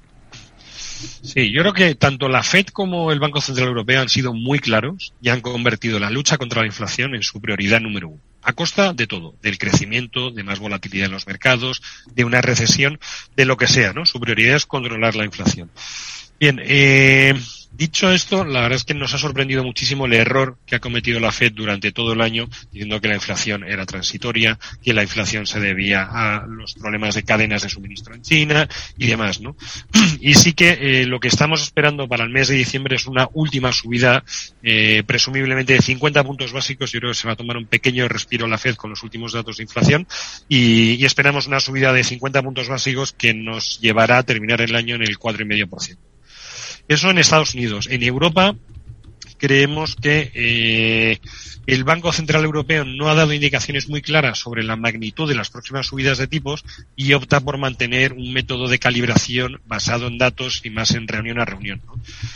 Sí, 1.23 1.53
yo 1.53 1.61
creo 1.63 1.73
que 1.73 1.95
tanto 1.95 2.29
la 2.29 2.43
Fed 2.43 2.67
como 2.67 3.13
el 3.13 3.21
Banco 3.21 3.41
Central 3.41 3.69
Europeo 3.69 4.01
han 4.01 4.09
sido 4.09 4.33
muy 4.33 4.59
claros 4.59 5.13
y 5.21 5.29
han 5.29 5.41
convertido 5.41 5.99
la 5.99 6.11
lucha 6.11 6.39
contra 6.39 6.63
la 6.63 6.67
inflación 6.67 7.15
en 7.15 7.23
su 7.23 7.41
prioridad 7.41 7.81
número 7.81 8.09
uno. 8.09 8.21
A 8.43 8.53
costa 8.53 8.93
de 8.93 9.07
todo, 9.07 9.35
del 9.43 9.59
crecimiento, 9.59 10.31
de 10.31 10.45
más 10.45 10.61
volatilidad 10.61 11.07
en 11.07 11.13
los 11.13 11.27
mercados, 11.27 11.83
de 12.15 12.25
una 12.25 12.41
recesión, 12.41 13.01
de 13.35 13.45
lo 13.45 13.57
que 13.57 13.67
sea, 13.67 13.93
¿no? 13.93 14.07
Su 14.07 14.21
prioridad 14.21 14.57
es 14.57 14.67
controlar 14.67 15.17
la 15.17 15.25
inflación. 15.25 15.71
Bien, 16.39 16.61
eh, 16.63 17.35
Dicho 17.77 18.11
esto, 18.11 18.43
la 18.43 18.63
verdad 18.63 18.77
es 18.77 18.85
que 18.85 18.95
nos 18.95 19.13
ha 19.13 19.19
sorprendido 19.19 19.63
muchísimo 19.63 20.07
el 20.07 20.15
error 20.15 20.57
que 20.65 20.77
ha 20.77 20.81
cometido 20.81 21.21
la 21.21 21.31
Fed 21.31 21.53
durante 21.53 21.93
todo 21.93 22.15
el 22.15 22.23
año, 22.23 22.49
diciendo 22.73 23.03
que 23.03 23.09
la 23.09 23.17
inflación 23.17 23.65
era 23.65 23.85
transitoria, 23.85 24.59
que 24.83 24.95
la 24.95 25.03
inflación 25.03 25.47
se 25.47 25.61
debía 25.61 26.09
a 26.11 26.47
los 26.47 26.73
problemas 26.73 27.17
de 27.17 27.25
cadenas 27.25 27.61
de 27.61 27.69
suministro 27.69 28.15
en 28.15 28.23
China 28.23 28.67
y 28.97 29.09
demás, 29.09 29.43
¿no? 29.43 29.57
Y 30.23 30.33
sí 30.37 30.55
que 30.55 30.71
eh, 30.71 31.07
lo 31.07 31.21
que 31.21 31.29
estamos 31.29 31.63
esperando 31.63 32.09
para 32.09 32.25
el 32.25 32.31
mes 32.31 32.49
de 32.49 32.55
diciembre 32.55 32.97
es 32.97 33.07
una 33.07 33.29
última 33.35 33.71
subida, 33.73 34.25
eh, 34.63 35.03
presumiblemente 35.07 35.75
de 35.75 35.83
50 35.83 36.25
puntos 36.25 36.53
básicos. 36.53 36.91
Yo 36.93 37.01
creo 37.01 37.11
que 37.11 37.19
se 37.19 37.27
va 37.27 37.35
a 37.35 37.37
tomar 37.37 37.59
un 37.59 37.67
pequeño 37.67 38.09
respiro 38.09 38.47
la 38.47 38.57
Fed 38.57 38.77
con 38.77 38.89
los 38.89 39.03
últimos 39.03 39.35
datos 39.35 39.59
de 39.59 39.65
inflación 39.65 40.07
y, 40.49 40.95
y 40.95 41.05
esperamos 41.05 41.47
una 41.47 41.61
subida 41.61 41.93
de 41.93 42.05
50 42.05 42.43
puntos 42.43 42.71
básicos 42.71 43.13
que 43.13 43.35
nos 43.35 43.79
llevará 43.81 44.17
a 44.17 44.23
terminar 44.23 44.63
el 44.63 44.75
año 44.75 44.95
en 44.95 45.03
el 45.03 45.19
4,5%. 45.19 45.99
Eso 46.89 47.11
en 47.11 47.19
Estados 47.19 47.55
Unidos. 47.55 47.89
En 47.91 48.03
Europa 48.03 48.55
creemos 49.39 49.97
que 49.97 50.31
eh, 50.35 51.19
el 51.67 51.85
Banco 51.85 52.13
Central 52.13 52.45
Europeo 52.45 52.85
no 52.85 53.09
ha 53.09 53.15
dado 53.15 53.33
indicaciones 53.33 53.89
muy 53.89 54.03
claras 54.03 54.39
sobre 54.39 54.63
la 54.63 54.77
magnitud 54.77 55.29
de 55.29 55.35
las 55.35 55.51
próximas 55.51 55.87
subidas 55.87 56.19
de 56.19 56.27
tipos 56.27 56.65
y 56.95 57.13
opta 57.13 57.41
por 57.41 57.59
mantener 57.59 58.13
un 58.13 58.33
método 58.33 58.69
de 58.69 58.79
calibración 58.79 59.61
basado 59.67 60.07
en 60.07 60.19
datos 60.19 60.63
y 60.65 60.71
más 60.71 60.93
en 60.93 61.09
reunión 61.09 61.41
a 61.41 61.45
reunión. 61.45 61.83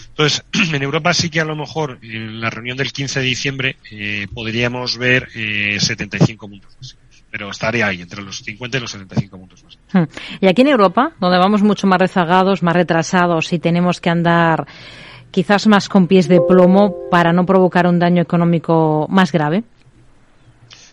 Entonces, 0.08 0.44
en 0.74 0.82
Europa 0.82 1.14
sí 1.14 1.30
que 1.30 1.40
a 1.40 1.44
lo 1.44 1.56
mejor 1.56 1.98
en 2.02 2.40
la 2.40 2.50
reunión 2.50 2.76
del 2.76 2.92
15 2.92 3.20
de 3.20 3.26
diciembre 3.26 3.76
eh, 3.90 4.26
podríamos 4.34 4.98
ver 4.98 5.28
eh, 5.34 5.78
75 5.80 6.48
puntos 6.48 6.96
pero 7.30 7.50
estaría 7.50 7.86
ahí, 7.86 8.02
entre 8.02 8.22
los 8.22 8.38
50 8.38 8.76
y 8.76 8.80
los 8.80 8.90
75 8.90 9.38
puntos 9.38 9.64
más. 9.64 10.08
Y 10.40 10.46
aquí 10.46 10.62
en 10.62 10.68
Europa, 10.68 11.12
donde 11.20 11.38
vamos 11.38 11.62
mucho 11.62 11.86
más 11.86 11.98
rezagados, 11.98 12.62
más 12.62 12.74
retrasados 12.74 13.52
y 13.52 13.58
tenemos 13.58 14.00
que 14.00 14.10
andar 14.10 14.66
quizás 15.30 15.66
más 15.66 15.88
con 15.88 16.06
pies 16.06 16.28
de 16.28 16.40
plomo 16.40 17.08
para 17.10 17.32
no 17.32 17.46
provocar 17.46 17.86
un 17.86 17.98
daño 17.98 18.22
económico 18.22 19.06
más 19.08 19.32
grave. 19.32 19.62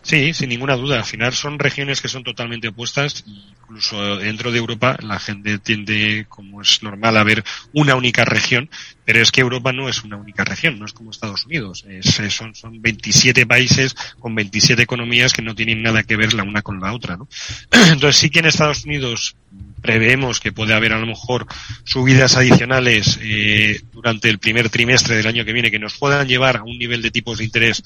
Sí, 0.02 0.32
sin 0.32 0.48
ninguna 0.48 0.76
duda. 0.76 0.98
Al 0.98 1.04
final 1.04 1.32
son 1.32 1.58
regiones 1.58 2.00
que 2.00 2.08
son 2.08 2.22
totalmente 2.22 2.68
opuestas. 2.68 3.24
Incluso 3.68 4.16
dentro 4.16 4.50
de 4.50 4.58
Europa 4.58 4.96
la 5.02 5.18
gente 5.18 5.58
tiende, 5.58 6.24
como 6.30 6.62
es 6.62 6.82
normal, 6.82 7.18
a 7.18 7.22
ver 7.22 7.44
una 7.74 7.96
única 7.96 8.24
región, 8.24 8.70
pero 9.04 9.20
es 9.20 9.30
que 9.30 9.42
Europa 9.42 9.74
no 9.74 9.90
es 9.90 10.04
una 10.04 10.16
única 10.16 10.42
región, 10.42 10.78
no 10.78 10.86
es 10.86 10.94
como 10.94 11.10
Estados 11.10 11.44
Unidos. 11.44 11.84
Es, 11.86 12.18
son, 12.34 12.54
son 12.54 12.80
27 12.80 13.44
países 13.46 13.94
con 14.18 14.34
27 14.34 14.82
economías 14.82 15.34
que 15.34 15.42
no 15.42 15.54
tienen 15.54 15.82
nada 15.82 16.02
que 16.02 16.16
ver 16.16 16.32
la 16.32 16.44
una 16.44 16.62
con 16.62 16.80
la 16.80 16.94
otra. 16.94 17.18
¿no? 17.18 17.28
Entonces 17.92 18.16
sí 18.16 18.30
que 18.30 18.38
en 18.38 18.46
Estados 18.46 18.86
Unidos 18.86 19.36
preveemos 19.80 20.40
que 20.40 20.52
puede 20.52 20.74
haber 20.74 20.92
a 20.92 20.98
lo 20.98 21.06
mejor 21.06 21.46
subidas 21.84 22.36
adicionales 22.36 23.18
eh, 23.22 23.80
durante 23.92 24.28
el 24.28 24.38
primer 24.38 24.70
trimestre 24.70 25.16
del 25.16 25.26
año 25.26 25.44
que 25.44 25.52
viene 25.52 25.70
que 25.70 25.78
nos 25.78 25.96
puedan 25.96 26.26
llevar 26.26 26.58
a 26.58 26.62
un 26.62 26.78
nivel 26.78 27.00
de 27.02 27.10
tipos 27.10 27.38
de 27.38 27.44
interés 27.44 27.82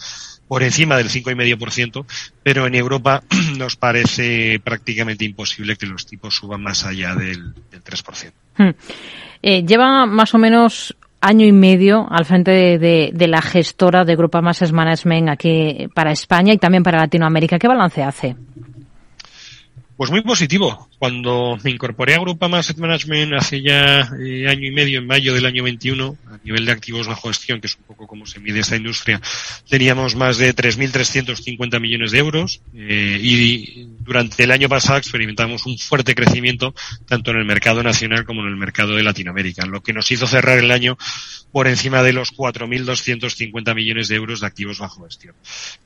por 0.49 0.63
encima 0.63 0.97
del 0.97 1.09
5,5%, 1.09 2.05
pero 2.43 2.67
en 2.67 2.75
Europa 2.75 3.23
nos 3.57 3.77
parece 3.77 4.61
prácticamente 4.63 5.25
imposible 5.25 5.72
que 5.77 5.87
los 5.87 6.07
tipos 6.07 6.37
suban 6.37 6.63
más 6.63 6.85
allá 6.85 7.15
del, 7.15 7.55
del 7.71 7.83
3%. 7.83 8.33
Hmm. 8.59 8.71
Eh, 9.43 9.65
lleva 9.65 10.07
más 10.07 10.35
o 10.35 10.39
menos 10.39 10.97
año 11.23 11.47
y 11.47 11.53
medio 11.53 12.07
al 12.11 12.25
frente 12.25 12.79
de, 12.79 13.27
la 13.29 13.41
gestora 13.41 14.05
de 14.05 14.17
Grupo 14.17 14.43
Masses 14.43 14.73
Management 14.73 15.29
aquí 15.29 15.89
para 15.95 16.11
España 16.11 16.53
y 16.53 16.59
también 16.59 16.83
para 16.83 16.99
Latinoamérica. 16.99 17.59
¿Qué 17.59 17.69
balance 17.69 18.03
hace? 18.03 18.37
Pues 19.97 20.11
muy 20.11 20.23
positivo. 20.23 20.89
Cuando 20.99 21.59
me 21.63 21.71
incorporé 21.71 22.15
a 22.15 22.21
Grupama 22.21 22.59
Asset 22.59 22.79
Management 22.79 23.35
hace 23.35 23.61
ya 23.61 24.09
eh, 24.21 24.49
año 24.49 24.67
y 24.67 24.71
medio, 24.71 24.99
en 24.99 25.07
mayo 25.07 25.35
del 25.35 25.45
año 25.45 25.63
21, 25.63 26.17
a 26.29 26.39
nivel 26.45 26.65
de 26.65 26.73
activos 26.73 27.07
bajo 27.07 27.29
gestión, 27.29 27.61
que 27.61 27.67
es 27.67 27.77
un 27.77 27.85
poco 27.85 28.07
como 28.07 28.25
se 28.25 28.41
mide 28.41 28.61
esta 28.61 28.77
industria, 28.77 29.21
teníamos 29.69 30.17
más 30.17 30.39
de 30.39 30.55
3.350 30.55 31.81
millones 31.81 32.11
de 32.11 32.19
euros 32.19 32.63
eh, 32.75 33.19
y 33.21 33.89
durante 34.01 34.45
el 34.45 34.51
año 34.51 34.69
pasado 34.69 34.99
experimentamos 34.99 35.67
un 35.67 35.79
fuerte 35.79 36.15
crecimiento 36.15 36.75
tanto 37.07 37.31
en 37.31 37.39
el 37.39 37.45
mercado 37.45 37.83
nacional 37.83 38.25
como 38.25 38.43
en 38.43 38.49
el 38.49 38.57
mercado 38.57 38.97
de 38.97 39.03
Latinoamérica, 39.03 39.67
lo 39.67 39.83
que 39.83 39.93
nos 39.93 40.11
hizo 40.11 40.27
cerrar 40.27 40.59
el 40.59 40.71
año 40.71 40.97
por 41.53 41.69
encima 41.69 42.03
de 42.03 42.15
los 42.15 42.35
4.250 42.35 43.75
millones 43.75 44.09
de 44.09 44.17
euros 44.17 44.41
de 44.41 44.47
activos 44.47 44.79
bajo 44.79 45.05
gestión. 45.05 45.35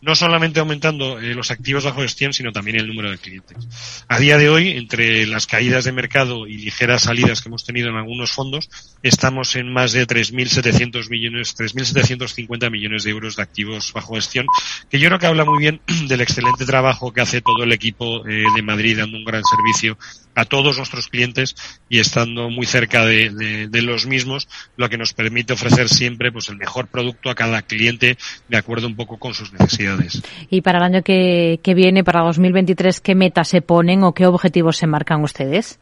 No 0.00 0.14
solamente 0.14 0.60
aumentando 0.60 1.18
eh, 1.18 1.34
los 1.34 1.50
activos 1.50 1.84
bajo 1.84 2.02
gestión, 2.02 2.32
sino 2.32 2.52
también 2.52 2.76
el 2.76 2.86
número 2.86 3.10
de 3.10 3.18
clientes. 3.18 3.95
A 4.08 4.18
día 4.18 4.38
de 4.38 4.48
hoy, 4.48 4.70
entre 4.70 5.26
las 5.26 5.46
caídas 5.46 5.84
de 5.84 5.92
mercado 5.92 6.46
y 6.46 6.58
ligeras 6.58 7.02
salidas 7.02 7.40
que 7.40 7.48
hemos 7.48 7.64
tenido 7.64 7.88
en 7.88 7.96
algunos 7.96 8.32
fondos, 8.32 8.68
estamos 9.02 9.56
en 9.56 9.72
más 9.72 9.92
de 9.92 10.06
3.700 10.06 11.10
millones, 11.10 11.56
3.750 11.56 12.70
millones 12.70 13.04
de 13.04 13.10
euros 13.10 13.36
de 13.36 13.42
activos 13.42 13.92
bajo 13.92 14.14
gestión, 14.14 14.46
que 14.90 14.98
yo 14.98 15.08
creo 15.08 15.18
que 15.18 15.26
habla 15.26 15.44
muy 15.44 15.58
bien 15.58 15.80
del 16.08 16.20
excelente 16.20 16.64
trabajo 16.64 17.12
que 17.12 17.20
hace 17.20 17.40
todo 17.40 17.64
el 17.64 17.72
equipo 17.72 18.26
eh, 18.26 18.44
de 18.54 18.62
Madrid 18.62 18.98
dando 18.98 19.16
un 19.16 19.24
gran 19.24 19.42
servicio 19.44 19.98
a 20.36 20.44
todos 20.44 20.76
nuestros 20.76 21.08
clientes 21.08 21.56
y 21.88 21.98
estando 21.98 22.50
muy 22.50 22.66
cerca 22.66 23.04
de, 23.04 23.68
los 23.72 24.06
mismos, 24.06 24.48
lo 24.76 24.88
que 24.88 24.98
nos 24.98 25.12
permite 25.12 25.54
ofrecer 25.54 25.88
siempre 25.88 26.30
pues 26.30 26.48
el 26.48 26.56
mejor 26.56 26.86
producto 26.86 27.30
a 27.30 27.34
cada 27.34 27.62
cliente 27.62 28.16
de 28.48 28.56
acuerdo 28.56 28.86
un 28.86 28.94
poco 28.94 29.18
con 29.18 29.34
sus 29.34 29.52
necesidades. 29.52 30.22
Y 30.50 30.60
para 30.60 30.78
el 30.78 30.84
año 30.84 31.02
que, 31.02 31.58
que 31.62 31.74
viene, 31.74 32.04
para 32.04 32.20
2023, 32.22 33.00
¿qué 33.00 33.14
metas 33.14 33.48
se 33.48 33.62
ponen 33.62 34.04
o 34.04 34.12
qué 34.12 34.26
objetivos 34.26 34.76
se 34.76 34.86
marcan 34.86 35.22
ustedes? 35.22 35.80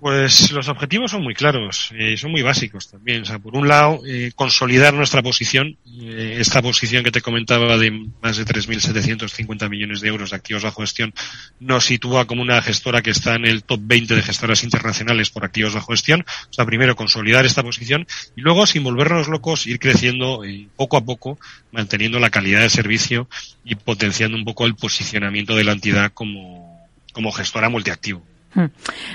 Pues 0.00 0.50
los 0.52 0.66
objetivos 0.68 1.10
son 1.10 1.22
muy 1.22 1.34
claros 1.34 1.90
y 1.92 2.14
eh, 2.14 2.16
son 2.16 2.30
muy 2.30 2.40
básicos 2.40 2.90
también. 2.90 3.20
O 3.20 3.24
sea, 3.26 3.38
por 3.38 3.54
un 3.54 3.68
lado, 3.68 4.00
eh, 4.06 4.32
consolidar 4.34 4.94
nuestra 4.94 5.22
posición, 5.22 5.76
eh, 6.00 6.38
esta 6.38 6.62
posición 6.62 7.04
que 7.04 7.10
te 7.10 7.20
comentaba 7.20 7.76
de 7.76 7.90
más 8.22 8.38
de 8.38 8.46
3.750 8.46 9.68
millones 9.68 10.00
de 10.00 10.08
euros 10.08 10.30
de 10.30 10.36
activos 10.36 10.62
bajo 10.62 10.80
gestión, 10.80 11.12
nos 11.58 11.84
sitúa 11.84 12.24
como 12.24 12.40
una 12.40 12.62
gestora 12.62 13.02
que 13.02 13.10
está 13.10 13.34
en 13.34 13.44
el 13.44 13.62
top 13.62 13.80
20 13.82 14.14
de 14.16 14.22
gestoras 14.22 14.64
internacionales 14.64 15.28
por 15.28 15.44
activos 15.44 15.74
bajo 15.74 15.92
gestión. 15.92 16.24
O 16.48 16.52
sea, 16.52 16.64
primero 16.64 16.96
consolidar 16.96 17.44
esta 17.44 17.62
posición 17.62 18.06
y 18.34 18.40
luego, 18.40 18.66
sin 18.66 18.82
volvernos 18.82 19.28
locos, 19.28 19.66
ir 19.66 19.78
creciendo 19.78 20.40
poco 20.76 20.96
a 20.96 21.04
poco, 21.04 21.38
manteniendo 21.72 22.18
la 22.18 22.30
calidad 22.30 22.60
de 22.62 22.70
servicio 22.70 23.28
y 23.66 23.74
potenciando 23.74 24.38
un 24.38 24.46
poco 24.46 24.64
el 24.64 24.76
posicionamiento 24.76 25.54
de 25.56 25.64
la 25.64 25.72
entidad 25.72 26.10
como, 26.14 26.88
como 27.12 27.32
gestora 27.32 27.68
multiactivo. 27.68 28.24
Hmm. 28.54 28.66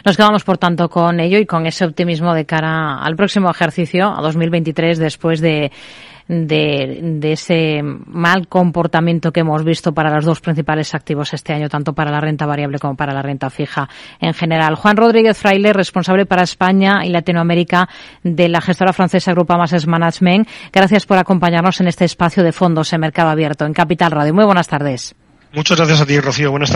Nos 0.06 0.18
quedamos, 0.18 0.44
por 0.44 0.58
tanto, 0.58 0.90
con 0.90 1.20
ello 1.20 1.38
y 1.38 1.46
con 1.46 1.66
ese 1.66 1.86
optimismo 1.86 2.34
de 2.34 2.46
cara 2.46 3.00
al 3.00 3.16
próximo 3.16 3.50
ejercicio, 3.50 4.08
a 4.18 4.22
2023, 4.22 4.98
después 4.98 5.42
de, 5.42 5.72
de, 6.28 7.32
ese 7.32 7.82
mal 7.84 8.48
comportamiento 8.48 9.32
que 9.32 9.42
hemos 9.42 9.64
visto 9.64 9.94
para 9.94 10.14
los 10.16 10.26
dos 10.26 10.42
principales 10.42 10.96
activos 10.96 11.34
este 11.34 11.54
año, 11.54 11.70
tanto 11.70 11.94
para 11.94 12.12
la 12.12 12.20
renta 12.20 12.46
variable 12.46 12.80
como 12.80 12.96
para 12.96 13.14
la 13.14 13.22
renta 13.22 13.50
fija 13.50 13.90
en 14.20 14.34
general. 14.34 14.76
Juan 14.76 14.98
Rodríguez 14.98 15.38
Fraile, 15.38 15.74
responsable 15.74 16.26
para 16.26 16.44
España 16.44 17.06
y 17.06 17.10
Latinoamérica 17.10 17.88
de 18.24 18.50
la 18.50 18.62
gestora 18.62 18.94
francesa 18.94 19.34
Grupa 19.34 19.58
Masses 19.58 19.88
Management. 19.88 20.48
Gracias 20.72 21.06
por 21.06 21.18
acompañarnos 21.18 21.80
en 21.82 21.88
este 21.88 22.06
espacio 22.06 22.44
de 22.44 22.52
fondos 22.52 22.92
en 22.94 23.02
mercado 23.02 23.30
abierto 23.30 23.66
en 23.66 23.74
Capital 23.74 24.12
Radio. 24.12 24.34
Muy 24.34 24.46
buenas 24.46 24.68
tardes. 24.68 25.16
Muchas 25.54 25.78
gracias 25.78 26.02
a 26.02 26.06
ti, 26.06 26.20
Rocío. 26.20 26.52
Buenas 26.52 26.70
tardes. 26.70 26.74